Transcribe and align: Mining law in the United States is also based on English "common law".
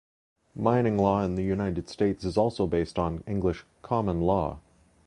Mining 0.55 0.97
law 0.97 1.21
in 1.21 1.35
the 1.35 1.43
United 1.43 1.87
States 1.87 2.25
is 2.25 2.35
also 2.35 2.65
based 2.65 2.97
on 2.97 3.23
English 3.27 3.63
"common 3.83 4.21
law". 4.21 4.57